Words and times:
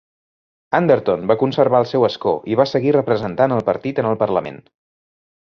Anderton 0.77 1.27
va 1.31 1.35
conservar 1.41 1.81
el 1.85 1.87
seu 1.89 2.07
escó 2.07 2.33
i 2.53 2.57
va 2.63 2.67
seguir 2.73 2.95
representant 2.97 3.55
al 3.59 3.63
partit 3.69 4.03
en 4.05 4.11
el 4.15 4.19
Parlament. 4.25 4.61